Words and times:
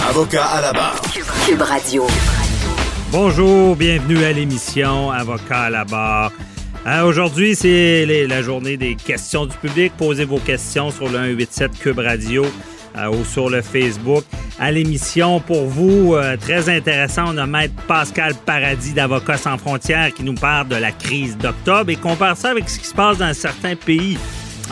Avocat 0.00 0.44
à 0.44 0.60
la 0.60 0.72
barre. 0.72 1.00
Cube 1.46 1.60
Radio. 1.62 2.06
Bonjour, 3.10 3.76
bienvenue 3.76 4.24
à 4.24 4.32
l'émission 4.32 5.10
Avocat 5.10 5.60
à 5.62 5.70
la 5.70 5.84
barre. 5.84 6.32
Euh, 6.86 7.02
Aujourd'hui, 7.04 7.54
c'est 7.54 8.26
la 8.26 8.42
journée 8.42 8.76
des 8.76 8.96
questions 8.96 9.46
du 9.46 9.56
public. 9.56 9.92
Posez 9.96 10.24
vos 10.24 10.38
questions 10.38 10.90
sur 10.90 11.08
le 11.08 11.18
187 11.36 11.78
Cube 11.78 11.98
Radio 12.00 12.44
euh, 12.96 13.08
ou 13.10 13.24
sur 13.24 13.48
le 13.50 13.62
Facebook. 13.62 14.24
À 14.58 14.70
l'émission, 14.72 15.38
pour 15.40 15.66
vous, 15.66 16.14
euh, 16.14 16.36
très 16.36 16.68
intéressant, 16.68 17.26
on 17.34 17.38
a 17.38 17.46
Maître 17.46 17.74
Pascal 17.86 18.34
Paradis 18.34 18.92
d'Avocats 18.94 19.36
sans 19.38 19.58
frontières 19.58 20.12
qui 20.12 20.24
nous 20.24 20.34
parle 20.34 20.68
de 20.68 20.76
la 20.76 20.90
crise 20.90 21.36
d'octobre 21.36 21.90
et 21.90 21.96
compare 21.96 22.36
ça 22.36 22.50
avec 22.50 22.68
ce 22.68 22.78
qui 22.80 22.86
se 22.86 22.94
passe 22.94 23.18
dans 23.18 23.32
certains 23.34 23.76
pays. 23.76 24.18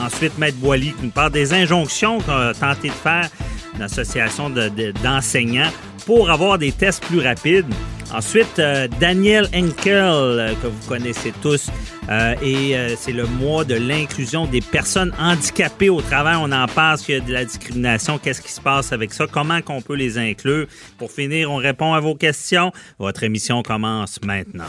Ensuite, 0.01 0.37
Maître 0.39 0.57
Boily 0.59 0.93
qui 0.93 1.05
nous 1.05 1.11
parle 1.11 1.33
des 1.33 1.53
injonctions 1.53 2.21
qu'on 2.21 2.33
a 2.33 2.55
tenté 2.55 2.89
de 2.89 2.95
faire 2.95 3.29
une 3.77 3.83
association 3.83 4.51
de- 4.51 4.69
de- 4.69 4.93
d'enseignants 5.03 5.71
pour 6.07 6.31
avoir 6.31 6.59
des 6.59 6.73
tests 6.73 7.05
plus 7.05 7.21
rapides. 7.21 7.67
Ensuite, 8.13 8.59
euh, 8.59 8.89
Daniel 9.01 9.47
Henkel, 9.55 9.95
euh, 9.95 10.53
que 10.61 10.67
vous 10.67 10.89
connaissez 10.89 11.33
tous, 11.41 11.69
euh, 12.09 12.35
et 12.43 12.77
euh, 12.77 12.97
c'est 12.99 13.13
le 13.13 13.25
mois 13.25 13.65
de 13.65 13.77
l'inclusion 13.77 14.47
des 14.47 14.61
personnes 14.61 15.13
handicapées 15.21 15.91
au 15.91 16.01
travail. 16.01 16.35
On 16.41 16.51
en 16.51 16.67
parle, 16.67 16.99
qu'il 16.99 17.15
y 17.15 17.19
a 17.19 17.21
de 17.21 17.33
la 17.33 17.45
discrimination, 17.45 18.19
qu'est-ce 18.19 18.41
qui 18.43 18.51
se 18.51 18.61
passe 18.61 18.93
avec 18.93 19.13
ça, 19.13 19.27
comment 19.31 19.61
qu'on 19.63 19.81
peut 19.81 19.95
les 19.95 20.19
inclure? 20.19 20.67
Pour 20.99 21.13
finir, 21.13 21.53
on 21.53 21.57
répond 21.57 21.95
à 21.95 22.01
vos 22.01 22.17
questions. 22.17 22.73
Votre 22.99 23.23
émission 23.23 23.63
commence 23.63 24.19
maintenant. 24.25 24.65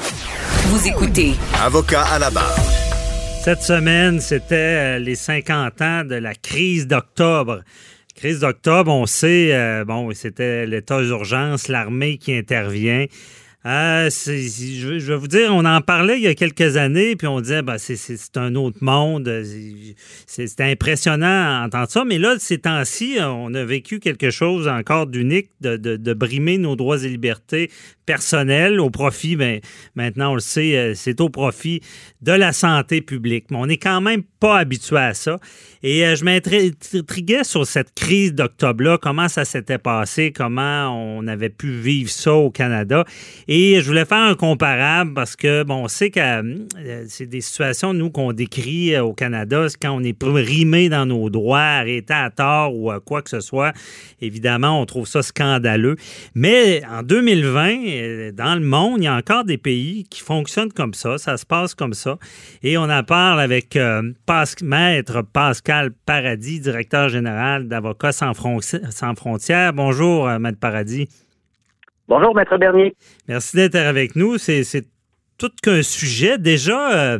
Vous 0.65 0.87
écoutez 0.87 1.33
Avocat 1.63 2.03
à 2.03 2.19
la 2.19 2.29
barre. 2.29 2.55
Cette 3.43 3.63
semaine, 3.63 4.19
c'était 4.21 4.99
les 4.99 5.15
50 5.15 5.81
ans 5.81 6.03
de 6.03 6.13
la 6.13 6.35
crise 6.35 6.85
d'octobre. 6.85 7.61
Crise 8.15 8.39
d'octobre, 8.41 8.91
on 8.91 9.05
sait, 9.05 9.53
euh, 9.53 9.85
bon, 9.85 10.11
c'était 10.13 10.65
l'état 10.67 11.01
d'urgence, 11.01 11.67
l'armée 11.67 12.17
qui 12.17 12.33
intervient. 12.33 13.05
Euh, 13.65 14.09
je, 14.09 14.97
je 14.99 15.05
vais 15.11 15.15
vous 15.17 15.27
dire, 15.27 15.53
on 15.53 15.65
en 15.65 15.81
parlait 15.81 16.17
il 16.17 16.23
y 16.23 16.27
a 16.27 16.33
quelques 16.33 16.77
années, 16.77 17.15
puis 17.15 17.27
on 17.27 17.39
disait, 17.41 17.61
ben, 17.61 17.77
c'est- 17.77 18.37
un 18.37 18.55
autre 18.55 18.79
monde. 18.81 19.31
C'était 20.25 20.63
impressionnant 20.63 21.63
entendre 21.63 21.89
ça, 21.89 22.03
mais 22.03 22.17
là, 22.17 22.35
ces 22.39 22.57
temps-ci, 22.57 23.17
on 23.21 23.53
a 23.53 23.63
vécu 23.63 23.99
quelque 23.99 24.31
chose 24.31 24.67
encore 24.67 25.05
d'unique, 25.05 25.49
de 25.61 26.13
brimer 26.13 26.57
nos 26.57 26.75
droits 26.75 27.03
et 27.03 27.07
libertés 27.07 27.69
personnels 28.11 28.81
au 28.81 28.89
profit, 28.89 29.37
ben, 29.37 29.61
maintenant 29.95 30.31
on 30.31 30.33
le 30.33 30.41
sait, 30.41 30.75
euh, 30.75 30.93
c'est 30.95 31.21
au 31.21 31.29
profit 31.29 31.79
de 32.21 32.33
la 32.33 32.51
santé 32.51 32.99
publique. 32.99 33.45
Mais 33.49 33.57
on 33.57 33.67
n'est 33.67 33.77
quand 33.77 34.01
même 34.01 34.23
pas 34.41 34.57
habitué 34.57 34.97
à 34.97 35.13
ça. 35.13 35.37
Et 35.81 36.05
euh, 36.05 36.15
je 36.17 36.25
m'intriguais 36.25 37.45
sur 37.45 37.65
cette 37.65 37.93
crise 37.95 38.33
d'octobre-là, 38.33 38.97
comment 39.01 39.29
ça 39.29 39.45
s'était 39.45 39.77
passé, 39.77 40.33
comment 40.35 40.89
on 40.89 41.25
avait 41.25 41.49
pu 41.49 41.71
vivre 41.71 42.09
ça 42.09 42.33
au 42.33 42.51
Canada? 42.51 43.05
Et 43.47 43.79
je 43.79 43.87
voulais 43.87 44.03
faire 44.03 44.17
un 44.17 44.35
comparable 44.35 45.13
parce 45.13 45.37
que, 45.37 45.63
bon, 45.63 45.85
on 45.85 45.87
sait 45.87 46.09
que 46.09 46.19
euh, 46.19 47.05
c'est 47.07 47.27
des 47.27 47.41
situations, 47.41 47.93
nous, 47.93 48.09
qu'on 48.09 48.33
décrit 48.33 48.99
au 48.99 49.13
Canada, 49.13 49.67
quand 49.81 49.91
on 49.91 50.03
est 50.03 50.21
rimé 50.21 50.89
dans 50.89 51.05
nos 51.05 51.29
droits, 51.29 51.59
arrêté 51.59 52.13
à 52.13 52.29
tort 52.29 52.75
ou 52.75 52.91
quoi 53.05 53.21
que 53.21 53.29
ce 53.29 53.39
soit. 53.39 53.71
Évidemment, 54.19 54.81
on 54.81 54.85
trouve 54.85 55.07
ça 55.07 55.23
scandaleux. 55.23 55.95
Mais 56.35 56.81
en 56.91 57.03
2020, 57.03 58.00
euh, 58.01 58.31
dans 58.31 58.55
le 58.55 58.61
monde, 58.65 58.99
il 58.99 59.03
y 59.05 59.07
a 59.07 59.15
encore 59.15 59.43
des 59.45 59.57
pays 59.57 60.03
qui 60.09 60.21
fonctionnent 60.21 60.71
comme 60.73 60.93
ça, 60.93 61.17
ça 61.17 61.37
se 61.37 61.45
passe 61.45 61.75
comme 61.75 61.93
ça. 61.93 62.17
Et 62.63 62.77
on 62.77 62.83
en 62.89 63.03
parle 63.03 63.39
avec 63.39 63.75
euh, 63.75 64.11
Pas- 64.25 64.45
Maître 64.61 65.21
Pascal 65.21 65.91
Paradis, 66.05 66.59
directeur 66.59 67.09
général 67.09 67.67
d'Avocats 67.67 68.11
sans, 68.11 68.33
Fron- 68.33 68.59
sans 68.61 69.15
frontières. 69.15 69.73
Bonjour, 69.73 70.27
euh, 70.27 70.39
Maître 70.39 70.59
Paradis. 70.59 71.07
Bonjour, 72.07 72.35
Maître 72.35 72.57
Bernier. 72.57 72.95
Merci 73.27 73.55
d'être 73.55 73.75
avec 73.75 74.15
nous. 74.15 74.37
C'est 74.37 74.65
tout 75.37 75.51
qu'un 75.63 75.81
sujet. 75.81 76.37
Déjà, 76.37 76.91
euh, 77.13 77.19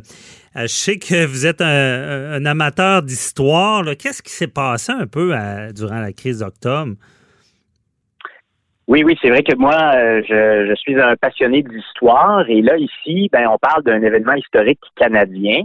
je 0.55 0.67
sais 0.67 0.97
que 0.97 1.25
vous 1.25 1.45
êtes 1.45 1.61
un, 1.61 2.33
un 2.33 2.45
amateur 2.45 3.01
d'histoire. 3.01 3.83
Qu'est-ce 3.97 4.21
qui 4.21 4.31
s'est 4.33 4.47
passé 4.47 4.91
un 4.91 5.07
peu 5.07 5.33
à- 5.33 5.71
durant 5.71 5.99
la 5.99 6.11
crise 6.11 6.39
d'octobre? 6.39 6.95
Oui, 8.91 9.05
oui, 9.05 9.17
c'est 9.21 9.29
vrai 9.29 9.41
que 9.41 9.55
moi, 9.55 9.73
euh, 9.95 10.21
je, 10.27 10.67
je 10.67 10.75
suis 10.75 10.99
un 10.99 11.15
passionné 11.15 11.63
d'histoire 11.63 12.43
et 12.49 12.61
là, 12.61 12.75
ici, 12.75 13.29
ben, 13.31 13.47
on 13.47 13.57
parle 13.57 13.83
d'un 13.83 14.01
événement 14.01 14.33
historique 14.33 14.81
canadien 14.97 15.61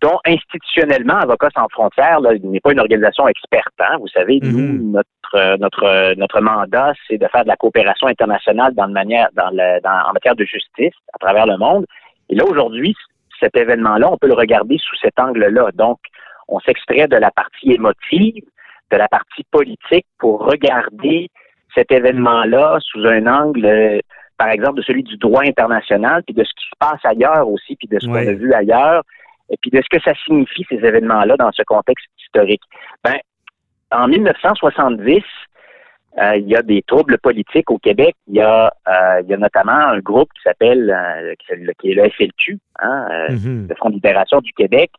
dont 0.00 0.18
institutionnellement, 0.24 1.16
Avocats 1.16 1.50
sans 1.54 1.68
frontières 1.68 2.20
là, 2.20 2.30
n'est 2.42 2.60
pas 2.60 2.72
une 2.72 2.80
organisation 2.80 3.28
experte. 3.28 3.74
hein. 3.80 3.98
Vous 4.00 4.08
savez, 4.08 4.38
nous, 4.40 4.92
notre, 4.92 5.34
euh, 5.34 5.58
notre, 5.58 5.84
euh, 5.84 6.14
notre 6.16 6.40
mandat, 6.40 6.94
c'est 7.06 7.18
de 7.18 7.28
faire 7.28 7.42
de 7.42 7.48
la 7.48 7.56
coopération 7.56 8.06
internationale 8.06 8.72
dans, 8.74 8.86
le 8.86 8.94
manière, 8.94 9.28
dans 9.34 9.50
le, 9.50 9.82
dans, 9.82 10.08
en 10.08 10.14
matière 10.14 10.34
de 10.34 10.46
justice 10.46 10.94
à 11.12 11.18
travers 11.18 11.44
le 11.44 11.58
monde. 11.58 11.84
Et 12.30 12.34
là, 12.34 12.44
aujourd'hui, 12.46 12.94
cet 13.40 13.58
événement-là, 13.58 14.10
on 14.10 14.16
peut 14.16 14.28
le 14.28 14.32
regarder 14.32 14.78
sous 14.78 14.96
cet 15.02 15.20
angle-là. 15.20 15.68
Donc, 15.74 15.98
on 16.48 16.60
s'extrait 16.60 17.08
de 17.08 17.16
la 17.16 17.30
partie 17.30 17.72
émotive, 17.72 18.42
de 18.90 18.96
la 18.96 19.08
partie 19.08 19.44
politique 19.50 20.06
pour 20.18 20.46
regarder 20.46 21.28
cet 21.74 21.90
événement-là 21.92 22.78
sous 22.80 23.04
un 23.06 23.26
angle, 23.26 23.64
euh, 23.66 23.98
par 24.36 24.48
exemple, 24.48 24.76
de 24.78 24.82
celui 24.82 25.02
du 25.02 25.16
droit 25.16 25.42
international, 25.44 26.22
puis 26.24 26.34
de 26.34 26.44
ce 26.44 26.50
qui 26.50 26.64
se 26.66 26.76
passe 26.78 27.00
ailleurs 27.04 27.48
aussi, 27.48 27.76
puis 27.76 27.88
de 27.88 27.98
ce 28.00 28.06
qu'on 28.06 28.14
a 28.14 28.32
vu 28.32 28.52
ailleurs, 28.54 29.02
et 29.50 29.56
puis 29.60 29.70
de 29.70 29.80
ce 29.82 29.88
que 29.96 30.02
ça 30.02 30.12
signifie, 30.24 30.64
ces 30.68 30.76
événements-là, 30.76 31.36
dans 31.36 31.50
ce 31.52 31.62
contexte 31.62 32.06
historique. 32.24 32.62
Ben, 33.04 33.14
en 33.90 34.06
1970, 34.08 35.22
euh, 36.20 36.36
il 36.36 36.48
y 36.48 36.56
a 36.56 36.62
des 36.62 36.82
troubles 36.82 37.18
politiques 37.18 37.70
au 37.70 37.78
Québec. 37.78 38.14
Il 38.26 38.34
y 38.36 38.40
a, 38.40 38.72
euh, 38.88 39.20
il 39.22 39.28
y 39.30 39.34
a 39.34 39.36
notamment 39.36 39.72
un 39.72 39.98
groupe 40.00 40.28
qui 40.34 40.42
s'appelle, 40.42 40.90
euh, 40.90 41.34
qui 41.38 41.52
est 41.88 41.94
le- 41.94 42.08
FLQ, 42.10 42.58
hein, 42.80 43.06
Mhm. 43.30 43.66
le 43.68 43.74
Front 43.76 43.90
de 43.90 43.94
libération 43.94 44.40
du 44.40 44.52
Québec, 44.52 44.90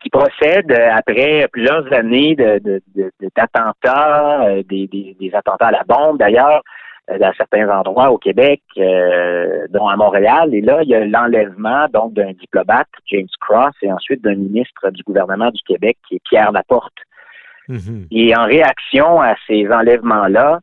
qui 0.00 0.08
procède 0.10 0.70
euh, 0.72 0.88
après 0.94 1.46
plusieurs 1.52 1.92
années 1.92 2.34
de, 2.36 2.58
de- 2.58 2.82
de- 2.94 3.10
de- 3.20 3.30
d'attentats, 3.36 4.46
euh, 4.46 4.62
des, 4.68 4.86
des- 4.86 5.16
des 5.20 5.34
attentats 5.34 5.66
à 5.66 5.72
la 5.72 5.82
bombe 5.86 6.18
d'ailleurs, 6.18 6.62
euh, 7.10 7.18
dans 7.18 7.32
certains 7.36 7.68
endroits 7.68 8.10
au 8.10 8.16
Québec, 8.18 8.62
euh, 8.78 9.66
dont 9.70 9.86
à 9.88 9.96
Montréal. 9.96 10.54
Et 10.54 10.60
là, 10.62 10.82
il 10.82 10.88
y 10.88 10.94
a 10.94 11.04
l'enlèvement 11.04 11.86
donc 11.92 12.14
d'un 12.14 12.32
diplomate, 12.32 12.88
James 13.10 13.28
Cross, 13.40 13.74
et 13.82 13.92
ensuite 13.92 14.22
d'un 14.22 14.36
ministre 14.36 14.90
du 14.90 15.02
gouvernement 15.02 15.50
du 15.50 15.60
Québec, 15.66 15.98
qui 16.08 16.14
est 16.16 16.22
Pierre 16.28 16.52
Laporte. 16.52 16.96
Mhm. 17.68 18.06
Et 18.10 18.34
en 18.36 18.44
réaction 18.44 19.20
à 19.20 19.34
ces 19.46 19.68
enlèvements-là, 19.70 20.60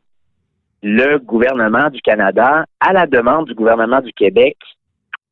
le 0.84 1.18
gouvernement 1.18 1.90
du 1.90 2.00
Canada, 2.00 2.64
à 2.80 2.92
la 2.92 3.06
demande 3.06 3.46
du 3.46 3.54
gouvernement 3.54 4.00
du 4.00 4.12
Québec, 4.12 4.56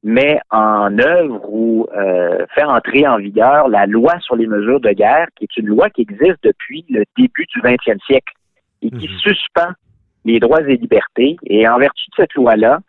met 0.03 0.41
en 0.51 0.99
œuvre 0.99 1.41
ou 1.49 1.87
euh, 1.95 2.47
fait 2.55 2.65
entrer 2.65 3.07
en 3.07 3.19
vigueur 3.19 3.69
la 3.69 3.87
loi 3.87 4.19
sur 4.21 4.37
les 4.37 4.47
mesures 4.47 4.81
de 4.81 4.91
guerre, 4.91 5.29
qui 5.37 5.45
est 5.45 5.57
une 5.59 5.67
loi 5.67 5.91
qui 5.91 6.03
existe 6.03 6.43
depuis 6.43 6.85
le 6.89 7.05
début 7.19 7.47
du 7.55 7.61
20e 7.61 8.01
siècle 8.07 8.33
et 8.83 8.91
qui 8.91 9.09
Mhm. 9.09 9.19
suspend 9.19 9.71
les 10.25 10.41
droits 10.41 10.63
et 10.63 10.77
libertés. 10.77 11.37
Et 11.45 11.69
en 11.69 11.79
vertu 11.79 12.09
de 12.11 12.15
cette 12.17 12.35
loi-là, 12.35 12.81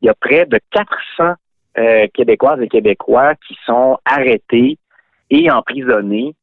il 0.00 0.06
y 0.06 0.08
a 0.08 0.14
près 0.14 0.46
de 0.46 0.58
400 0.70 1.34
euh, 1.78 2.06
Québécoises 2.14 2.60
et 2.60 2.68
Québécois 2.68 3.34
qui 3.46 3.56
sont 3.66 3.98
arrêtés 4.04 4.78
et 5.30 5.50
emprisonnés 5.50 6.34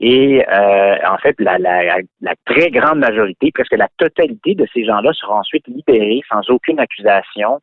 Et 0.00 0.44
euh, 0.48 0.96
en 1.08 1.18
fait, 1.18 1.34
la, 1.40 1.58
la, 1.58 1.96
la, 2.20 2.34
très 2.46 2.70
grande 2.70 3.00
majorité, 3.00 3.50
presque 3.52 3.74
la 3.76 3.88
totalité 3.96 4.54
de 4.54 4.64
ces 4.72 4.84
gens-là 4.84 5.12
seront 5.12 5.38
ensuite 5.40 5.66
libérés 5.66 6.22
sans 6.28 6.48
aucune 6.50 6.78
accusation. 6.78 7.60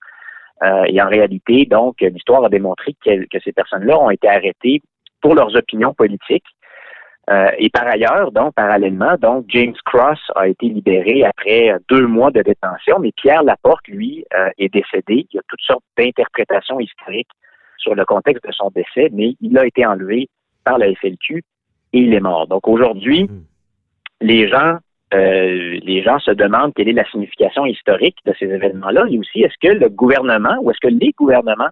Euh, 0.64 0.86
et 0.88 1.02
en 1.02 1.10
réalité, 1.10 1.66
donc, 1.66 2.02
l'histoire 2.02 2.44
a 2.46 2.50
démontré 2.50 2.96
que, 3.04 3.26
que 3.28 3.40
ces 3.44 3.52
personnes-là 3.52 4.00
ont 4.00 4.10
été 4.10 4.28
arrêtées 4.28 4.82
pour 5.22 5.36
leurs 5.36 5.56
opinions 5.56 5.94
politiques. 5.94 6.46
Euh, 7.30 7.50
et 7.58 7.70
par 7.70 7.88
ailleurs, 7.88 8.32
donc, 8.32 8.54
parallèlement, 8.54 9.16
donc, 9.20 9.46
James 9.50 9.76
Cross 9.86 10.20
a 10.36 10.48
été 10.48 10.68
libéré 10.68 11.24
après 11.24 11.76
deux 11.90 12.06
mois 12.06 12.32
de 12.32 12.42
détention, 12.42 13.00
mais 13.00 13.12
Pierre 13.12 13.44
Laporte, 13.44 13.88
lui, 13.88 14.24
euh, 14.38 14.50
est 14.58 14.72
décédé. 14.72 15.26
Il 15.32 15.36
y 15.36 15.40
a 15.40 15.44
toutes 15.48 15.62
sortes 15.62 15.84
d'interprétations 15.98 16.80
historiques 16.80 17.32
sur 17.78 17.96
le 17.96 18.06
contexte 18.06 18.46
de 18.46 18.52
son 18.52 18.70
décès, 18.70 19.10
mais 19.12 19.36
il 19.42 19.58
a 19.58 19.66
été 19.66 19.86
enlevé 19.86 20.30
par 20.64 20.78
la 20.78 20.94
FLQ 20.94 21.44
et 21.94 22.00
il 22.00 22.14
est 22.14 22.20
mort. 22.20 22.48
Donc 22.48 22.68
aujourd'hui, 22.68 23.24
hmm. 23.24 23.44
les 24.22 24.48
gens 24.48 24.78
euh, 25.16 25.80
les 25.84 26.04
gens 26.04 26.20
se 26.20 26.32
demandent 26.32 26.74
quelle 26.76 26.90
est 26.90 26.94
la 26.94 27.10
signification 27.10 27.66
historique 27.66 28.18
de 28.26 28.34
ces 28.38 28.46
événements-là 28.46 29.06
et 29.10 29.18
aussi 29.18 29.42
est-ce 29.42 29.56
que 29.62 29.74
le 29.74 29.90
gouvernement 29.90 30.58
ou 30.62 30.72
est-ce 30.72 30.80
que 30.82 30.94
les 30.94 31.12
gouvernements 31.18 31.70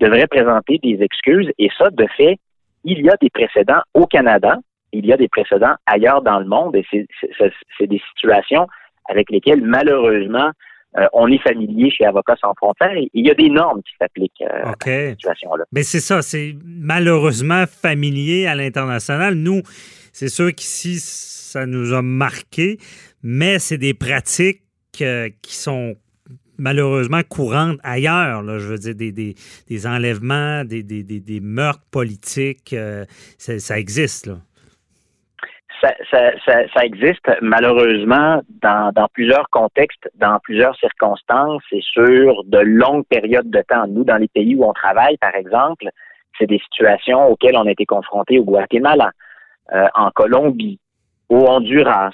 devraient 0.00 0.26
présenter 0.26 0.78
des 0.78 1.02
excuses? 1.02 1.50
Et 1.58 1.70
ça, 1.76 1.90
de 1.90 2.06
fait, 2.16 2.36
il 2.84 3.02
y 3.02 3.10
a 3.10 3.16
des 3.20 3.30
précédents 3.30 3.80
au 3.94 4.06
Canada, 4.06 4.56
il 4.92 5.06
y 5.06 5.12
a 5.12 5.16
des 5.16 5.28
précédents 5.28 5.74
ailleurs 5.86 6.22
dans 6.22 6.38
le 6.38 6.46
monde 6.46 6.76
et 6.76 6.86
c'est 6.90 7.86
des 7.86 8.02
situations 8.14 8.66
avec 9.08 9.30
lesquelles 9.30 9.62
malheureusement 9.62 10.50
euh, 10.96 11.06
on 11.12 11.30
est 11.30 11.42
familier 11.42 11.90
chez 11.90 12.06
Avocats 12.06 12.36
sans 12.40 12.54
frontières 12.54 12.96
et 12.96 13.10
il 13.12 13.26
y 13.26 13.30
a 13.30 13.34
des 13.34 13.50
normes 13.50 13.82
qui 13.82 13.92
s'appliquent 14.00 14.42
euh, 14.42 14.64
à 14.64 14.74
cette 14.82 15.10
situation-là. 15.10 15.64
Mais 15.72 15.82
c'est 15.82 16.00
ça, 16.00 16.22
c'est 16.22 16.56
malheureusement 16.64 17.64
familier 17.66 18.46
à 18.46 18.54
l'international. 18.54 19.34
Nous, 19.34 19.62
c'est 20.18 20.28
sûr 20.28 20.52
qu'ici, 20.52 20.98
ça 20.98 21.66
nous 21.66 21.92
a 21.94 22.02
marqué, 22.02 22.78
mais 23.22 23.58
c'est 23.58 23.78
des 23.78 23.94
pratiques 23.94 24.62
euh, 25.00 25.28
qui 25.42 25.54
sont 25.54 25.94
malheureusement 26.58 27.20
courantes 27.28 27.78
ailleurs. 27.84 28.42
Je 28.58 28.66
veux 28.66 28.78
dire, 28.78 28.94
des, 28.96 29.12
des, 29.12 29.86
enlèvements, 29.86 30.64
des, 30.64 30.82
des, 30.82 31.40
meurtres 31.40 31.86
politiques, 31.92 32.74
ça, 33.38 33.58
ça 33.60 33.78
existe. 33.78 34.26
Là 34.26 34.38
ça, 36.10 36.84
existe 36.84 37.30
malheureusement 37.40 38.42
dans, 38.62 38.92
dans 38.92 39.06
plusieurs 39.12 39.48
contextes, 39.50 40.10
dans 40.16 40.38
plusieurs 40.42 40.76
circonstances 40.76 41.62
et 41.72 41.80
sur 41.80 42.44
de 42.44 42.58
longues 42.58 43.06
périodes 43.06 43.50
de 43.50 43.62
temps. 43.68 43.86
Nous, 43.86 44.04
dans 44.04 44.16
les 44.16 44.28
pays 44.28 44.56
où 44.56 44.64
on 44.64 44.72
travaille, 44.72 45.16
par 45.18 45.34
exemple, 45.34 45.88
c'est 46.38 46.46
des 46.46 46.58
situations 46.58 47.28
auxquelles 47.28 47.56
on 47.56 47.66
a 47.66 47.70
été 47.70 47.86
confrontés 47.86 48.38
au 48.38 48.44
Guatemala, 48.44 49.12
euh, 49.74 49.86
en 49.94 50.10
Colombie, 50.10 50.78
au 51.28 51.46
Honduras. 51.46 52.12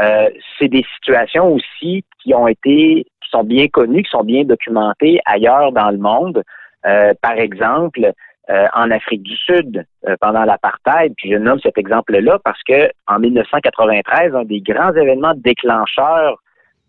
Euh, 0.00 0.28
c'est 0.58 0.68
des 0.68 0.84
situations 0.94 1.52
aussi 1.54 2.04
qui 2.22 2.34
ont 2.34 2.46
été, 2.46 3.06
qui 3.22 3.30
sont 3.30 3.44
bien 3.44 3.68
connues, 3.68 4.02
qui 4.02 4.10
sont 4.10 4.24
bien 4.24 4.44
documentées 4.44 5.20
ailleurs 5.26 5.72
dans 5.72 5.90
le 5.90 5.98
monde. 5.98 6.42
Euh, 6.86 7.12
par 7.20 7.38
exemple, 7.38 8.12
euh, 8.50 8.66
en 8.74 8.90
Afrique 8.90 9.22
du 9.22 9.36
Sud 9.36 9.86
euh, 10.08 10.16
pendant 10.20 10.44
l'apartheid. 10.44 11.14
Puis 11.16 11.30
je 11.30 11.36
nomme 11.36 11.60
cet 11.60 11.78
exemple-là 11.78 12.40
parce 12.44 12.60
que 12.64 12.90
en 13.06 13.20
1993, 13.20 14.34
un 14.34 14.44
des 14.44 14.60
grands 14.60 14.92
événements 14.92 15.34
déclencheurs 15.36 16.42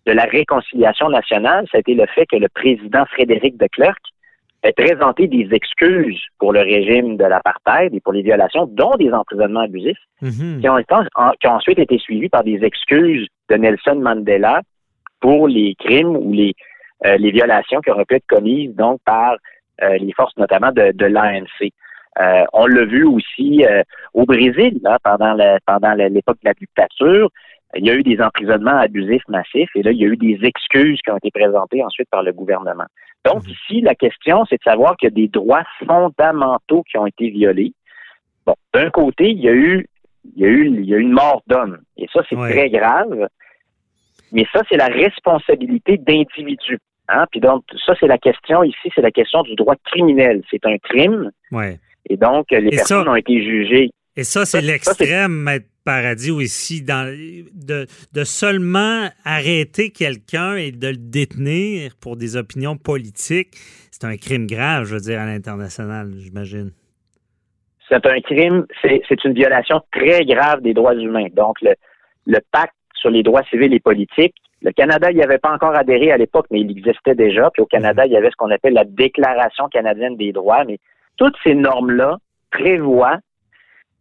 de 0.08 0.14
la 0.14 0.24
réconciliation 0.24 1.10
nationale, 1.10 1.68
ça 1.72 1.78
a 1.78 1.80
été 1.82 1.94
le 1.94 2.08
fait 2.08 2.26
que 2.26 2.38
le 2.38 2.50
président 2.50 3.06
Frédéric 3.06 3.58
de 3.58 3.68
Klerk 3.68 4.02
ait 4.64 4.74
présenté 4.74 5.28
des 5.28 5.48
excuses 5.52 6.22
pour 6.40 6.54
le 6.54 6.62
régime 6.62 7.18
de 7.18 7.26
l'apartheid 7.26 7.94
et 7.94 8.00
pour 8.00 8.14
les 8.14 8.22
violations, 8.22 8.66
dont 8.66 8.96
des 8.98 9.12
emprisonnements 9.12 9.62
abusifs, 9.62 9.98
mm-hmm. 10.22 10.62
qui, 10.62 10.70
ont 10.70 11.34
qui, 11.40 11.48
ont 11.48 11.52
ensuite 11.52 11.80
été 11.80 11.98
suivis 11.98 12.30
par 12.30 12.44
des 12.44 12.64
excuses 12.64 13.28
de 13.50 13.56
Nelson 13.56 13.96
Mandela 13.96 14.62
pour 15.20 15.48
les 15.48 15.76
crimes 15.76 16.16
ou 16.16 16.34
les, 16.34 16.54
euh, 17.06 17.18
les 17.18 17.32
violations 17.32 17.82
qui 17.82 17.92
auraient 17.92 18.06
pu 18.06 18.16
être 18.16 18.28
commises 18.28 18.74
donc 18.76 19.00
par 19.06 19.36
euh, 19.82 19.98
les 19.98 20.14
forces 20.14 20.36
notamment 20.38 20.72
de, 20.72 20.92
de 20.94 21.06
l'ANC. 21.06 21.72
Euh, 22.22 22.44
on 22.54 22.68
l'a 22.68 22.86
vu 22.86 23.06
aussi 23.06 23.66
au 24.14 24.26
Brésil 24.26 24.80
là, 24.84 25.00
pendant 25.04 25.36
pendant 25.66 25.94
l'époque 25.94 26.38
de 26.44 26.50
la 26.50 26.54
dictature. 26.54 27.30
Il 27.76 27.86
y 27.86 27.90
a 27.90 27.96
eu 27.96 28.04
des 28.04 28.22
emprisonnements 28.22 28.78
abusifs 28.78 29.28
massifs 29.28 29.70
et 29.76 29.82
là, 29.82 29.92
il 29.92 29.98
y 29.98 30.04
a 30.04 30.08
eu 30.08 30.18
des 30.18 30.40
excuses 30.44 31.00
qui 31.02 31.12
ont 31.12 31.18
été 31.18 31.32
présentées 31.32 31.84
ensuite 31.84 32.10
par 32.10 32.24
le 32.24 32.32
gouvernement. 32.32 32.86
Donc, 33.26 33.44
mhm. 33.44 33.52
ici, 33.52 33.82
la 33.82 33.96
question, 33.96 34.46
c'est 34.50 34.58
de 34.58 34.64
savoir 34.64 34.96
qu'il 34.98 35.10
y 35.10 35.12
a 35.12 35.16
des 35.16 35.28
droits 35.28 35.64
fondamentaux 35.88 36.84
qui 36.84 36.98
ont 36.98 37.08
été 37.08 37.30
violés. 37.30 37.74
Bon, 38.46 38.56
d'un 38.74 38.90
côté, 38.90 39.32
il 39.32 39.40
y 39.40 39.48
a 39.48 39.54
eu, 39.54 39.88
il 40.36 40.42
y 40.42 40.46
a 40.46 40.50
eu, 40.50 40.68
il 40.68 40.86
y 40.86 40.94
a 40.94 40.98
eu 40.98 41.02
une 41.02 41.14
mort 41.14 41.42
d'homme. 41.48 41.80
Et 41.98 42.08
ça, 42.14 42.22
c'est 42.30 42.36
très 42.36 42.70
grave. 42.70 43.28
Mais 44.32 44.46
ça, 44.52 44.62
c'est 44.70 44.78
la 44.78 44.88
responsabilité 44.88 45.98
d'individus. 45.98 46.80
Hein? 47.08 47.26
Puis 47.32 47.40
donc, 47.40 47.64
ça, 47.86 47.94
c'est 48.00 48.08
la 48.08 48.18
question 48.18 48.64
ici, 48.64 48.90
c'est 48.94 49.02
la 49.02 49.12
question 49.12 49.44
du 49.44 49.56
droit 49.56 49.76
criminel. 49.86 50.42
C'est 50.50 50.66
un 50.66 50.78
crime. 50.78 51.32
Ouais. 51.52 51.80
Et 52.10 52.18
donc, 52.18 52.48
les 52.52 52.70
personnes 52.70 53.08
ont 53.08 53.16
été 53.16 53.42
jugées. 53.42 53.92
Et 54.16 54.24
ça, 54.24 54.46
c'est 54.46 54.62
l'extrême, 54.62 55.50
Paradis, 55.86 56.32
aussi, 56.32 56.82
dans, 56.82 57.08
de, 57.08 57.86
de, 58.14 58.24
seulement 58.24 59.10
arrêter 59.26 59.92
quelqu'un 59.92 60.56
et 60.56 60.72
de 60.72 60.88
le 60.88 60.98
détenir 60.98 61.94
pour 62.00 62.16
des 62.16 62.36
opinions 62.38 62.78
politiques. 62.78 63.56
C'est 63.92 64.06
un 64.06 64.18
crime 64.18 64.48
grave, 64.48 64.86
je 64.86 64.96
veux 64.96 65.02
dire, 65.02 65.20
à 65.20 65.26
l'international, 65.26 66.12
j'imagine. 66.18 66.72
C'est 67.90 68.06
un 68.06 68.22
crime, 68.22 68.66
c'est 68.82 69.24
une 69.24 69.34
violation 69.34 69.82
très 69.92 70.26
grave 70.26 70.62
des 70.62 70.74
droits 70.74 70.96
humains. 70.96 71.28
Donc, 71.34 71.62
le, 71.62 71.76
le 72.26 72.40
pacte 72.52 72.74
sur 72.96 73.10
les 73.10 73.24
droits 73.24 73.44
civils 73.44 73.74
et 73.74 73.80
politiques 73.80 74.36
le 74.64 74.72
Canada 74.72 75.12
n'y 75.12 75.22
avait 75.22 75.40
pas 75.40 75.52
encore 75.52 75.76
adhéré 75.76 76.12
à 76.12 76.18
l'époque, 76.18 76.48
mais 76.50 76.62
il 76.62 76.72
existait 76.72 77.16
déjà. 77.16 77.52
Puis 77.52 77.62
au 77.62 77.66
Canada, 77.66 78.06
il 78.06 78.14
y 78.14 78.18
avait 78.18 78.32
ce 78.32 78.36
qu'on 78.38 78.50
appelle 78.50 78.74
la 78.74 78.86
Déclaration 78.86 79.68
canadienne 79.68 80.16
des 80.16 80.32
droits. 80.32 80.64
Mais 80.64 80.80
toutes 81.18 81.36
ces 81.44 81.54
normes-là 81.54 82.18
prévoient 82.50 83.18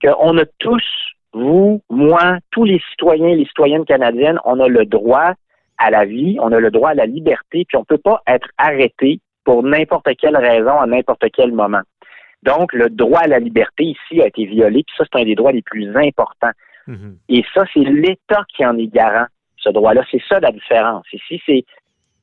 qu'on 0.03 0.39
a 0.39 0.45
tous, 0.61 0.85
vous, 1.33 1.81
moi, 1.91 2.39
tous 2.51 2.65
les 2.65 2.81
citoyens, 2.91 3.35
les 3.35 3.47
citoyennes 3.47 3.85
canadiennes, 3.85 4.39
on 4.45 4.61
a 4.61 4.69
le 4.69 4.85
droit 4.85 5.33
à 5.79 5.91
la 5.91 6.05
vie, 6.05 6.39
on 6.41 6.53
a 6.53 6.61
le 6.61 6.71
droit 6.71 6.91
à 6.91 6.95
la 6.95 7.07
liberté, 7.07 7.65
puis 7.67 7.77
on 7.77 7.81
ne 7.81 7.85
peut 7.85 7.99
pas 7.99 8.23
être 8.27 8.49
arrêté 8.59 9.21
pour 9.45 9.63
n'importe 9.63 10.09
quelle 10.19 10.37
raison 10.37 10.79
à 10.79 10.87
n'importe 10.87 11.25
quel 11.33 11.53
moment. 11.53 11.81
Donc, 12.43 12.73
le 12.73 12.91
droit 12.91 13.21
à 13.21 13.29
la 13.29 13.39
liberté 13.39 13.85
ici 13.85 14.21
a 14.21 14.27
été 14.27 14.45
violé, 14.45 14.85
puis 14.85 14.95
ça, 14.97 15.05
c'est 15.11 15.21
un 15.21 15.25
des 15.25 15.35
droits 15.35 15.53
les 15.53 15.63
plus 15.63 15.89
importants. 15.97 16.51
Mm-hmm. 16.89 17.15
Et 17.29 17.45
ça, 17.55 17.65
c'est 17.73 17.81
l'État 17.81 18.45
qui 18.55 18.65
en 18.65 18.77
est 18.79 18.89
garant 18.89 19.27
ce 19.57 19.71
droit-là. 19.71 20.03
C'est 20.11 20.23
ça 20.29 20.41
la 20.41 20.51
différence. 20.51 21.07
Ici, 21.13 21.41
c'est, 21.47 21.65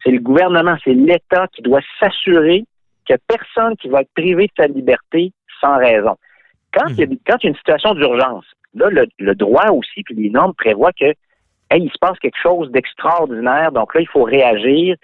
c'est 0.03 0.11
le 0.11 0.19
gouvernement, 0.19 0.75
c'est 0.83 0.93
l'État 0.93 1.47
qui 1.53 1.61
doit 1.61 1.81
s'assurer 1.99 2.65
a 3.13 3.17
personne 3.27 3.75
qui 3.77 3.89
va 3.89 4.01
être 4.01 4.13
privé 4.13 4.47
de 4.47 4.51
sa 4.57 4.67
liberté 4.67 5.31
sans 5.61 5.77
raison. 5.77 6.15
Quand, 6.73 6.87
il, 6.89 6.99
y 6.99 7.03
a, 7.03 7.07
mhm. 7.07 7.17
quand 7.25 7.37
il 7.41 7.45
y 7.45 7.47
a 7.47 7.49
une 7.49 7.55
situation 7.55 7.93
d'urgence, 7.95 8.45
là, 8.73 8.89
le, 9.17 9.35
droit 9.35 9.67
aussi, 9.71 10.03
puis 10.03 10.15
les 10.15 10.29
normes 10.29 10.53
prévoient 10.53 10.93
que 10.93 11.13
hey, 11.71 11.83
il 11.83 11.91
se 11.91 11.97
passe 11.99 12.17
quelque 12.19 12.39
chose 12.41 12.71
d'extraordinaire, 12.71 13.71
donc 13.71 13.93
là, 13.93 14.01
il 14.01 14.07
faut 14.07 14.23
réagir, 14.23 14.95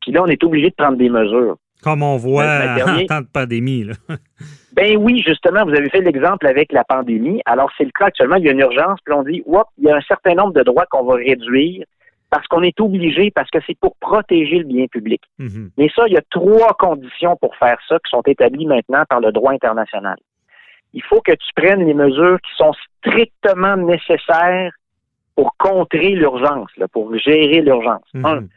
puis 0.00 0.12
là, 0.12 0.22
on 0.22 0.26
est 0.26 0.42
obligé 0.42 0.70
de 0.70 0.74
prendre 0.74 0.96
des 0.96 1.10
mesures. 1.10 1.56
Comme 1.82 2.02
on 2.02 2.16
voit 2.16 2.44
en 2.86 3.06
temps 3.06 3.20
de 3.20 3.26
pandémie. 3.26 3.84
Là. 3.84 3.94
ben 4.72 4.96
oui, 4.96 5.22
justement, 5.26 5.64
vous 5.64 5.74
avez 5.74 5.90
fait 5.90 6.00
l'exemple 6.00 6.46
avec 6.46 6.72
la 6.72 6.84
pandémie. 6.84 7.42
Alors, 7.44 7.70
c'est 7.76 7.84
le 7.84 7.90
cas 7.90 8.06
actuellement, 8.06 8.36
il 8.36 8.44
y 8.44 8.48
a 8.48 8.52
une 8.52 8.60
urgence, 8.60 9.00
puis 9.04 9.14
on 9.14 9.22
dit, 9.22 9.42
Oups, 9.44 9.64
il 9.78 9.84
y 9.84 9.90
a 9.90 9.96
un 9.96 10.02
certain 10.02 10.34
nombre 10.34 10.54
de 10.54 10.62
droits 10.62 10.86
qu'on 10.86 11.04
va 11.04 11.14
réduire 11.14 11.84
parce 12.30 12.48
qu'on 12.48 12.62
est 12.62 12.80
obligé, 12.80 13.30
parce 13.30 13.48
que 13.48 13.58
c'est 13.64 13.78
pour 13.78 13.94
protéger 14.00 14.58
le 14.58 14.64
bien 14.64 14.86
public. 14.86 15.22
Mhm. 15.38 15.70
Mais 15.78 15.88
ça, 15.94 16.02
il 16.08 16.14
y 16.14 16.16
a 16.16 16.22
trois 16.30 16.74
conditions 16.74 17.36
pour 17.36 17.54
faire 17.56 17.78
ça 17.88 17.96
qui 17.98 18.10
sont 18.10 18.22
établies 18.22 18.66
maintenant 18.66 19.04
par 19.08 19.20
le 19.20 19.30
droit 19.30 19.52
international. 19.52 20.16
Il 20.94 21.02
faut 21.02 21.20
que 21.20 21.32
tu 21.32 21.52
prennes 21.56 21.84
les 21.84 21.94
mesures 21.94 22.38
qui 22.40 22.56
sont 22.56 22.72
strictement 22.98 23.76
nécessaires 23.76 24.72
pour 25.36 25.56
contrer 25.58 26.10
l'urgence, 26.10 26.70
pour 26.92 27.16
gérer 27.18 27.60
l'urgence. 27.60 28.06
Mhm. 28.14 28.48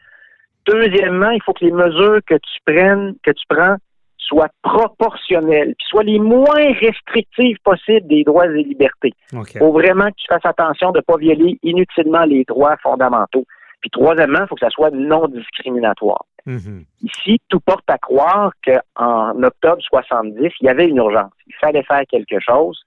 Deuxièmement, 0.67 1.31
il 1.31 1.41
faut 1.43 1.53
que 1.53 1.65
les 1.65 1.71
mesures 1.71 2.19
que 2.25 2.35
tu 2.35 2.59
prennes, 2.65 3.15
que 3.23 3.31
tu 3.31 3.43
prends, 3.49 3.77
soient 4.17 4.49
proportionnelles, 4.61 5.73
puis 5.77 5.87
soient 5.89 6.03
les 6.03 6.19
moins 6.19 6.73
restrictives 6.81 7.57
possibles 7.63 8.07
des 8.07 8.23
droits 8.23 8.45
et 8.45 8.63
libertés. 8.63 9.13
Il 9.31 9.59
faut 9.59 9.71
vraiment 9.71 10.07
que 10.07 10.15
tu 10.17 10.27
fasses 10.27 10.45
attention 10.45 10.91
de 10.91 10.97
ne 10.97 11.03
pas 11.03 11.17
violer 11.17 11.57
inutilement 11.63 12.25
les 12.25 12.43
droits 12.43 12.75
fondamentaux. 12.83 13.45
Puis 13.81 13.89
troisièmement, 13.89 14.39
il 14.41 14.47
faut 14.47 14.55
que 14.55 14.65
ça 14.65 14.69
soit 14.69 14.91
non 14.91 15.27
discriminatoire. 15.27 16.25
Mm-hmm. 16.47 16.85
Ici, 17.03 17.41
tout 17.49 17.59
porte 17.59 17.89
à 17.89 17.97
croire 17.97 18.53
qu'en 18.63 19.43
octobre 19.43 19.81
70, 19.81 20.51
il 20.61 20.65
y 20.65 20.69
avait 20.69 20.87
une 20.87 20.97
urgence. 20.97 21.33
Il 21.45 21.53
fallait 21.55 21.83
faire 21.83 22.03
quelque 22.09 22.39
chose, 22.39 22.81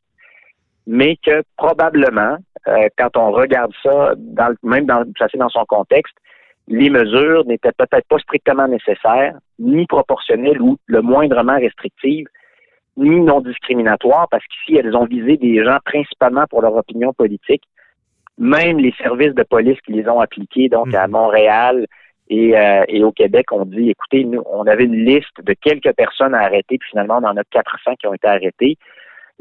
mais 0.87 1.17
que 1.23 1.43
probablement, 1.59 2.39
euh, 2.69 2.89
quand 2.97 3.17
on 3.17 3.31
regarde 3.33 3.73
ça, 3.83 4.15
dans, 4.17 4.55
même 4.63 4.87
dans, 4.87 5.05
placé 5.13 5.37
dans 5.37 5.51
son 5.51 5.67
contexte, 5.67 6.15
les 6.69 6.89
mesures 6.89 7.45
n'étaient 7.45 7.73
peut-être 7.73 8.07
pas 8.09 8.19
strictement 8.19 8.67
nécessaires, 8.67 9.37
ni 9.59 9.87
proportionnelles 9.87 10.63
ou 10.63 10.79
le 10.87 11.03
moindrement 11.03 11.57
restrictives. 11.57 12.29
ni 12.97 13.21
non 13.21 13.41
discriminatoires, 13.41 14.29
parce 14.31 14.45
qu'ici, 14.47 14.79
elles 14.79 14.97
ont 14.97 15.07
visé 15.07 15.37
des 15.37 15.63
gens 15.65 15.79
principalement 15.85 16.47
pour 16.49 16.63
leur 16.63 16.75
opinion 16.75 17.13
politique. 17.13 17.63
Même 18.39 18.79
les 18.79 18.93
services 18.93 19.35
de 19.35 19.43
police 19.43 19.81
qui 19.83 19.93
les 19.93 20.09
ont 20.09 20.21
appliqués, 20.21 20.69
donc 20.69 20.95
à 20.95 21.07
Montréal 21.09 21.87
et, 22.31 22.57
euh, 22.57 22.85
et 22.89 23.05
au 23.05 23.13
Québec, 23.13 23.53
ont 23.53 23.67
dit, 23.67 23.91
écoutez, 23.91 24.25
nous, 24.25 24.43
on 24.47 24.67
avait 24.67 24.85
une 24.85 25.05
liste 25.05 25.43
de 25.43 25.53
quelques 25.53 25.93
personnes 25.93 26.35
à 26.35 26.41
arrêter, 26.41 26.79
puis 26.79 26.89
finalement, 26.91 27.19
on 27.23 27.27
en 27.27 27.37
a 27.37 27.45
400 27.45 27.97
qui 27.97 28.07
ont 28.07 28.15
été 28.15 28.27
arrêtés. 28.27 28.79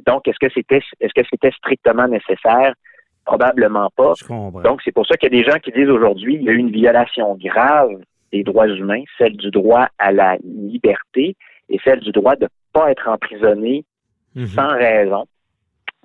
Donc, 0.05 0.27
est-ce 0.27 0.39
que 0.39 0.51
c'était 0.53 0.81
est-ce 0.99 1.13
que 1.13 1.25
c'était 1.29 1.51
strictement 1.51 2.07
nécessaire? 2.07 2.73
Probablement 3.25 3.89
pas. 3.95 4.13
Donc, 4.63 4.81
c'est 4.83 4.91
pour 4.91 5.05
ça 5.05 5.15
qu'il 5.15 5.33
y 5.33 5.39
a 5.39 5.43
des 5.43 5.49
gens 5.49 5.59
qui 5.59 5.71
disent 5.71 5.89
aujourd'hui 5.89 6.35
il 6.35 6.43
y 6.43 6.49
a 6.49 6.51
eu 6.51 6.57
une 6.57 6.71
violation 6.71 7.35
grave 7.35 7.91
des 8.31 8.43
droits 8.43 8.67
humains, 8.67 9.03
celle 9.17 9.37
du 9.37 9.51
droit 9.51 9.87
à 9.97 10.11
la 10.11 10.37
liberté 10.43 11.35
et 11.69 11.79
celle 11.83 11.99
du 11.99 12.11
droit 12.11 12.35
de 12.35 12.45
ne 12.45 12.49
pas 12.73 12.91
être 12.91 13.07
emprisonné 13.07 13.85
Mhm. 14.35 14.47
sans 14.47 14.69
raison, 14.69 15.25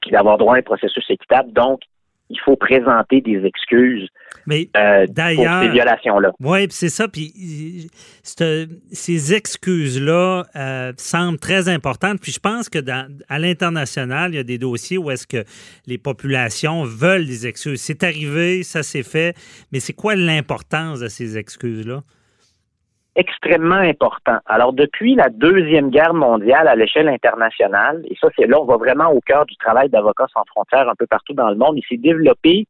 puis 0.01 0.11
d'avoir 0.11 0.39
droit 0.39 0.55
à 0.55 0.59
un 0.59 0.63
processus 0.63 1.05
équitable. 1.11 1.53
Donc, 1.53 1.81
il 2.31 2.41
faut 2.41 2.57
présenter 2.57 3.21
des 3.21 3.45
excuses 3.45 4.09
Mais 4.47 4.69
euh, 4.77 5.05
pour 5.07 5.15
d'ailleurs, 5.15 5.63
ces 5.63 5.69
violations-là. 5.69 6.33
Oui, 6.41 6.67
c'est 6.71 6.89
ça. 6.89 7.07
Puis 7.07 7.91
euh, 8.41 8.67
ces 8.93 9.35
excuses-là 9.35 10.45
euh, 10.57 10.93
semblent 10.97 11.39
très 11.39 11.69
importantes. 11.69 12.21
Puis 12.21 12.33
je 12.33 12.41
pense 12.41 12.69
que 12.69 12.79
dans, 12.79 13.07
à 13.29 13.39
l'international, 13.39 14.33
il 14.33 14.37
y 14.37 14.41
a 14.41 14.45
des 14.45 14.59
dossiers 14.59 14.99
où 14.99 15.11
est-ce 15.11 15.27
que 15.27 15.45
les 15.87 15.99
populations 15.99 16.85
veulent 16.85 17.27
des 17.27 17.47
excuses. 17.47 17.81
C'est 17.81 18.03
arrivé, 18.03 18.63
ça 18.63 18.83
s'est 18.83 19.03
fait, 19.03 19.37
mais 19.73 19.81
c'est 19.81 19.93
quoi 19.93 20.17
l'importance 20.17 21.01
de 21.01 21.09
ces 21.09 21.37
excuses-là? 21.37 22.03
Extrêmement 23.17 23.77
important. 23.77 24.39
Alors, 24.47 24.73
depuis 24.73 25.15
la 25.15 25.29
Deuxième 25.29 25.91
Guerre 25.91 26.15
mondiale 26.15 26.69
à 26.69 26.75
l'échelle 26.75 27.09
internationale, 27.09 28.03
et 28.09 28.17
ça, 28.21 28.29
c'est 28.37 28.47
là, 28.47 28.61
on 28.61 28.65
va 28.65 28.77
vraiment 28.77 29.11
au 29.11 29.21
cœur 29.21 29.47
du 29.47 29.57
travail 29.57 29.89
d'Avocats 29.89 30.27
sans 30.33 30.45
frontières 30.47 30.89
un 30.89 30.95
peu 30.95 31.07
partout 31.07 31.35
dans 31.35 31.49
le 31.49 31.57
monde, 31.57 31.77
il 31.77 31.85
s'est 31.89 32.01
développé 32.01 32.67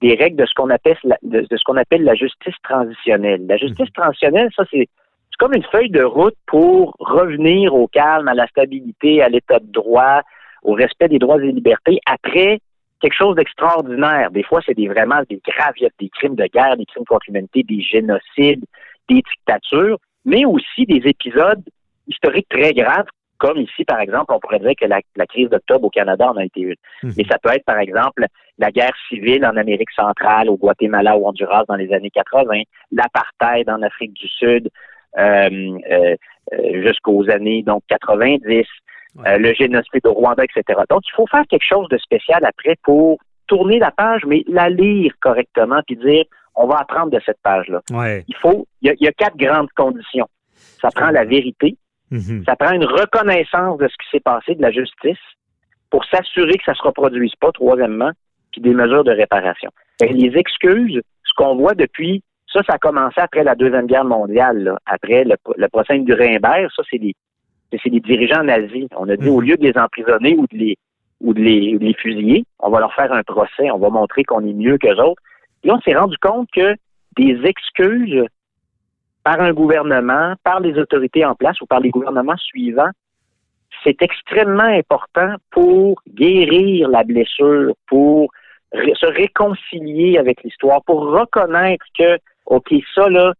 des 0.00 0.14
règles 0.14 0.36
de 0.36 0.46
ce 0.46 0.54
qu'on 0.54 0.70
appelle 0.70 0.96
la, 1.04 1.16
de, 1.22 1.40
de 1.40 1.56
ce 1.56 1.64
qu'on 1.64 1.76
appelle 1.76 2.04
la 2.04 2.14
justice 2.14 2.54
transitionnelle. 2.62 3.46
La 3.46 3.56
justice 3.56 3.92
transitionnelle, 3.92 4.50
ça, 4.54 4.64
c'est 4.70 4.88
c'est 5.36 5.44
comme 5.44 5.54
une 5.54 5.64
feuille 5.64 5.90
de 5.90 6.02
route 6.02 6.36
pour 6.46 6.94
revenir 6.98 7.74
au 7.74 7.88
calme, 7.88 8.28
à 8.28 8.32
la 8.32 8.46
stabilité, 8.46 9.22
à 9.22 9.28
l'état 9.28 9.58
de 9.58 9.70
droit, 9.70 10.22
au 10.62 10.72
respect 10.72 11.08
des 11.08 11.18
droits 11.18 11.36
et 11.42 11.52
libertés 11.52 12.00
après 12.06 12.60
quelque 13.00 13.14
chose 13.14 13.36
d'extraordinaire. 13.36 14.30
Des 14.30 14.42
fois, 14.42 14.60
c'est 14.64 14.74
des 14.74 14.88
vraiment 14.88 15.20
des 15.28 15.40
graves, 15.46 15.74
il 15.76 15.82
y 15.82 15.86
a 15.86 15.90
des 16.00 16.08
crimes 16.08 16.36
de 16.36 16.46
guerre, 16.46 16.78
des 16.78 16.86
crimes 16.86 17.04
contre 17.04 17.26
l'humanité, 17.28 17.62
des 17.62 17.82
génocides, 17.82 18.64
des 19.08 19.22
dictatures, 19.22 19.98
mais 20.24 20.44
aussi 20.44 20.84
des 20.86 21.08
épisodes 21.08 21.62
historiques 22.06 22.48
très 22.48 22.72
graves, 22.72 23.06
comme 23.38 23.58
ici, 23.58 23.84
par 23.84 24.00
exemple, 24.00 24.32
on 24.32 24.40
pourrait 24.40 24.60
dire 24.60 24.72
que 24.80 24.86
la, 24.86 25.00
la 25.16 25.26
crise 25.26 25.50
d'octobre 25.50 25.84
au 25.84 25.90
Canada 25.90 26.30
en 26.30 26.36
a 26.36 26.44
été 26.44 26.60
une. 26.60 26.74
Mhm. 27.02 27.12
Mais 27.16 27.24
ça 27.24 27.38
peut 27.38 27.50
être, 27.50 27.64
par 27.64 27.78
exemple, 27.78 28.24
la 28.58 28.70
guerre 28.70 28.94
civile 29.08 29.44
en 29.44 29.56
Amérique 29.56 29.90
centrale, 29.90 30.48
au 30.48 30.56
Guatemala 30.56 31.16
ou 31.16 31.24
au 31.24 31.28
Honduras 31.28 31.64
dans 31.68 31.76
les 31.76 31.92
années 31.92 32.10
80, 32.10 32.62
l'apartheid 32.92 33.68
en 33.68 33.82
Afrique 33.82 34.14
du 34.14 34.26
Sud 34.28 34.70
euh, 35.18 35.78
euh, 35.90 36.16
euh, 36.52 36.82
jusqu'aux 36.82 37.28
années 37.30 37.62
donc 37.62 37.82
90, 37.88 38.64
euh, 39.26 39.38
le 39.38 39.54
génocide 39.54 40.06
au 40.06 40.12
Rwanda, 40.12 40.44
etc. 40.44 40.80
Donc, 40.90 41.02
il 41.06 41.14
faut 41.14 41.26
faire 41.26 41.44
quelque 41.48 41.66
chose 41.66 41.88
de 41.88 41.98
spécial 41.98 42.44
après 42.44 42.76
pour 42.82 43.18
tourner 43.46 43.78
la 43.78 43.90
page, 43.90 44.22
mais 44.26 44.44
la 44.48 44.68
lire 44.68 45.12
correctement, 45.20 45.80
puis 45.86 45.96
dire, 45.96 46.24
on 46.56 46.66
va 46.66 46.76
apprendre 46.78 47.10
de 47.10 47.20
cette 47.24 47.40
page-là. 47.42 47.82
Ouais. 47.90 48.24
Il 48.28 48.36
faut, 48.36 48.66
il 48.82 48.88
y, 48.88 48.90
a, 48.90 48.94
il 48.98 49.04
y 49.04 49.08
a 49.08 49.12
quatre 49.12 49.36
grandes 49.36 49.70
conditions. 49.76 50.26
Ça 50.80 50.88
prend 50.94 51.10
la 51.10 51.24
vérité, 51.24 51.76
Mhm. 52.12 52.44
ça 52.46 52.54
prend 52.54 52.72
une 52.72 52.84
reconnaissance 52.84 53.78
de 53.78 53.88
ce 53.88 53.94
qui 53.94 54.08
s'est 54.12 54.20
passé, 54.20 54.54
de 54.54 54.62
la 54.62 54.70
justice, 54.70 55.18
pour 55.90 56.04
s'assurer 56.04 56.52
que 56.56 56.62
ça 56.64 56.74
se 56.74 56.82
reproduise 56.82 57.34
pas, 57.40 57.50
troisièmement, 57.50 58.12
puis 58.52 58.60
des 58.60 58.72
mesures 58.74 59.02
de 59.02 59.10
réparation. 59.10 59.70
Et 60.02 60.12
les 60.12 60.38
excuses, 60.38 61.00
ce 61.24 61.32
qu'on 61.36 61.56
voit 61.56 61.74
depuis, 61.74 62.22
ça, 62.52 62.62
ça 62.62 62.74
a 62.74 62.78
commencé 62.78 63.20
après 63.20 63.42
la 63.42 63.56
Deuxième 63.56 63.86
Guerre 63.86 64.04
mondiale, 64.04 64.58
là. 64.62 64.78
après 64.86 65.24
le, 65.24 65.34
le 65.56 65.68
procès 65.68 65.98
de 65.98 66.04
Nuremberg, 66.04 66.68
ça, 66.76 66.82
c'est 66.88 66.98
des, 66.98 67.14
c'est 67.82 67.90
des 67.90 67.98
dirigeants 68.00 68.44
nazis. 68.44 68.86
On 68.96 69.08
a 69.08 69.16
dit, 69.16 69.28
au 69.28 69.40
lieu 69.40 69.56
de 69.56 69.64
les 69.64 69.76
emprisonner 69.76 70.36
ou 70.36 70.46
de 70.52 70.56
les, 70.56 70.76
ou 71.20 71.34
de 71.34 71.40
les, 71.40 71.74
ou 71.74 71.78
de 71.80 71.84
les 71.86 71.94
fusiller, 71.94 72.44
on 72.60 72.70
va 72.70 72.78
leur 72.78 72.94
faire 72.94 73.12
un 73.12 73.24
procès, 73.24 73.68
on 73.72 73.78
va 73.78 73.90
montrer 73.90 74.22
qu'on 74.22 74.46
est 74.46 74.52
mieux 74.52 74.78
qu'eux 74.78 74.94
autres. 75.02 75.20
Là, 75.66 75.74
on 75.74 75.80
s'est 75.80 75.96
rendu 75.96 76.16
compte 76.18 76.48
que 76.54 76.76
des 77.16 77.40
excuses 77.44 78.24
par 79.24 79.40
un 79.40 79.52
gouvernement, 79.52 80.34
par 80.44 80.60
les 80.60 80.78
autorités 80.78 81.24
en 81.24 81.34
place 81.34 81.60
ou 81.60 81.66
par 81.66 81.80
les 81.80 81.90
gouvernements 81.90 82.36
suivants, 82.36 82.90
c'est 83.82 84.00
extrêmement 84.00 84.62
important 84.62 85.34
pour 85.50 86.00
guérir 86.08 86.88
la 86.88 87.02
blessure, 87.02 87.74
pour 87.88 88.30
se 88.72 89.06
réconcilier 89.06 90.18
avec 90.18 90.44
l'histoire, 90.44 90.84
pour 90.84 91.00
reconnaître 91.00 91.84
que, 91.98 92.16
OK, 92.46 92.72
ça, 92.94 93.08
là, 93.08 93.32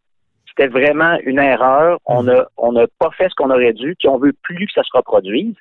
c'était 0.49 0.67
vraiment 0.67 1.17
une 1.23 1.39
erreur, 1.39 1.99
on 2.05 2.23
n'a 2.23 2.47
on 2.57 2.73
n'a 2.73 2.87
pas 2.99 3.11
fait 3.11 3.29
ce 3.29 3.35
qu'on 3.35 3.51
aurait 3.51 3.73
dû, 3.73 3.95
puis 3.97 4.09
on 4.09 4.17
veut 4.17 4.33
plus 4.43 4.65
que 4.65 4.73
ça 4.73 4.83
se 4.83 4.89
reproduise. 4.93 5.55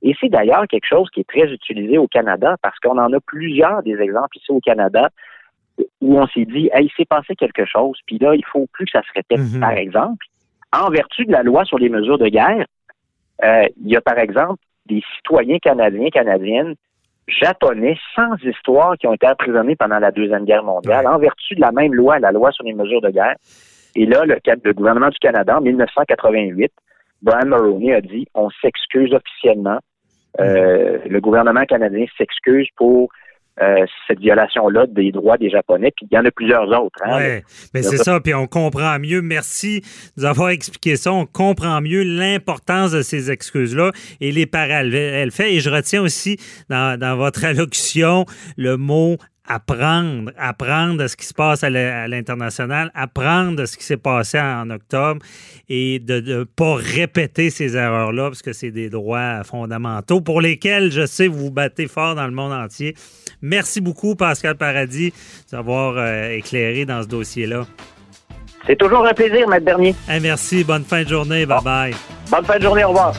Et 0.00 0.16
c'est 0.18 0.30
d'ailleurs 0.30 0.66
quelque 0.66 0.86
chose 0.86 1.10
qui 1.10 1.20
est 1.20 1.28
très 1.28 1.52
utilisé 1.52 1.98
au 1.98 2.08
Canada, 2.08 2.56
parce 2.62 2.78
qu'on 2.78 2.96
en 2.96 3.12
a 3.12 3.20
plusieurs 3.20 3.82
des 3.82 4.00
exemples 4.00 4.38
ici 4.38 4.50
au 4.50 4.60
Canada 4.60 5.10
où 6.00 6.18
on 6.18 6.26
s'est 6.28 6.44
dit, 6.44 6.70
hey, 6.72 6.86
il 6.86 6.90
s'est 6.96 7.04
passé 7.04 7.34
quelque 7.34 7.64
chose, 7.64 7.98
puis 8.06 8.18
là, 8.18 8.34
il 8.34 8.44
faut 8.44 8.66
plus 8.72 8.86
que 8.86 8.92
ça 8.92 9.02
se 9.02 9.12
répète. 9.14 9.38
Mhm. 9.38 9.60
Par 9.60 9.72
exemple, 9.72 10.26
en 10.72 10.90
vertu 10.90 11.24
de 11.24 11.32
la 11.32 11.42
loi 11.42 11.64
sur 11.64 11.78
les 11.78 11.88
mesures 11.88 12.18
de 12.18 12.28
guerre, 12.28 12.66
euh, 13.44 13.66
il 13.82 13.90
y 13.90 13.96
a 13.96 14.00
par 14.00 14.18
exemple 14.18 14.60
des 14.86 15.02
citoyens 15.16 15.58
canadiens, 15.58 16.08
canadiennes, 16.10 16.74
japonais 17.28 17.98
sans 18.14 18.36
histoire 18.42 18.96
qui 18.96 19.06
ont 19.06 19.14
été 19.14 19.26
emprisonnés 19.26 19.76
pendant 19.76 19.98
la 19.98 20.12
Deuxième 20.12 20.44
Guerre 20.44 20.62
mondiale, 20.62 21.06
en 21.06 21.18
vertu 21.18 21.54
de 21.56 21.60
la 21.60 21.72
même 21.72 21.92
loi, 21.92 22.18
la 22.18 22.30
loi 22.30 22.52
sur 22.52 22.64
les 22.64 22.72
mesures 22.72 23.00
de 23.00 23.10
guerre. 23.10 23.34
Et 23.96 24.06
là, 24.06 24.24
le, 24.24 24.38
le 24.62 24.72
gouvernement 24.72 25.08
du 25.08 25.18
Canada, 25.18 25.58
en 25.58 25.60
1988, 25.60 26.72
Brian 27.22 27.46
Mulroney 27.46 27.94
a 27.94 28.00
dit, 28.00 28.26
on 28.34 28.50
s'excuse 28.62 29.12
officiellement. 29.12 29.78
Euh, 30.38 30.98
le 31.08 31.20
gouvernement 31.20 31.64
canadien 31.64 32.04
s'excuse 32.18 32.68
pour 32.76 33.10
euh, 33.62 33.84
cette 34.06 34.20
violation-là 34.20 34.86
des 34.86 35.12
droits 35.12 35.38
des 35.38 35.50
Japonais, 35.50 35.92
puis 35.96 36.06
il 36.10 36.14
y 36.14 36.18
en 36.18 36.24
a 36.24 36.30
plusieurs 36.30 36.68
autres. 36.68 36.98
hein. 37.04 37.16
Ouais, 37.16 37.44
mais 37.72 37.82
c'est 37.82 37.96
ça, 37.96 38.20
puis 38.20 38.34
on 38.34 38.46
comprend 38.46 38.98
mieux. 38.98 39.22
Merci 39.22 39.80
de 39.80 39.86
nous 40.22 40.24
avoir 40.26 40.50
expliqué 40.50 40.96
ça. 40.96 41.12
On 41.12 41.26
comprend 41.26 41.80
mieux 41.80 42.02
l'importance 42.02 42.92
de 42.92 43.02
ces 43.02 43.30
excuses-là 43.30 43.92
et 44.20 44.30
les 44.32 44.46
parallèles 44.46 45.30
faits. 45.30 45.52
Et 45.52 45.60
je 45.60 45.70
retiens 45.70 46.02
aussi 46.02 46.38
dans, 46.68 46.98
dans 46.98 47.16
votre 47.16 47.44
allocution 47.44 48.26
le 48.56 48.76
mot 48.76 49.16
apprendre, 49.46 50.32
apprendre 50.36 51.02
de 51.02 51.06
ce 51.06 51.16
qui 51.16 51.26
se 51.26 51.34
passe 51.34 51.64
à 51.64 51.70
l'international, 51.70 52.90
apprendre 52.94 53.56
de 53.56 53.66
ce 53.66 53.76
qui 53.76 53.84
s'est 53.84 53.96
passé 53.96 54.38
en 54.40 54.70
octobre 54.70 55.20
et 55.68 55.98
de 55.98 56.20
ne 56.20 56.44
pas 56.44 56.74
répéter 56.74 57.50
ces 57.50 57.76
erreurs-là 57.76 58.28
parce 58.28 58.42
que 58.42 58.52
c'est 58.52 58.70
des 58.70 58.88
droits 58.90 59.42
fondamentaux 59.44 60.20
pour 60.20 60.40
lesquels, 60.40 60.90
je 60.90 61.06
sais, 61.06 61.26
vous 61.28 61.38
vous 61.38 61.50
battez 61.50 61.86
fort 61.86 62.14
dans 62.14 62.26
le 62.26 62.32
monde 62.32 62.52
entier. 62.52 62.94
Merci 63.42 63.80
beaucoup, 63.80 64.14
Pascal 64.16 64.56
Paradis, 64.56 65.12
d'avoir 65.50 65.94
euh, 65.96 66.30
éclairé 66.30 66.84
dans 66.84 67.02
ce 67.02 67.08
dossier-là. 67.08 67.66
C'est 68.66 68.76
toujours 68.76 69.06
un 69.06 69.14
plaisir, 69.14 69.48
Maître 69.48 69.64
Bernier. 69.64 69.94
Hey, 70.08 70.20
merci, 70.20 70.64
bonne 70.64 70.84
fin 70.84 71.04
de 71.04 71.08
journée, 71.08 71.46
bye-bye. 71.46 71.94
Bonne 72.30 72.44
fin 72.44 72.58
de 72.58 72.62
journée, 72.62 72.84
au 72.84 72.88
revoir. 72.88 73.14